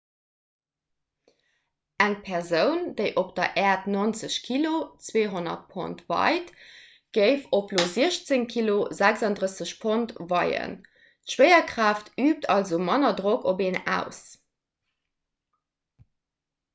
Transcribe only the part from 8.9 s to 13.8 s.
36 pond weien. d'schwéierkraaft üübt also manner drock op